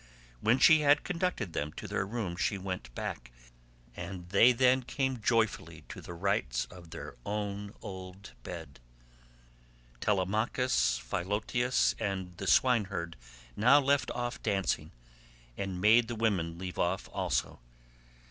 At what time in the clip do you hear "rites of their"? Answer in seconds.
6.15-7.17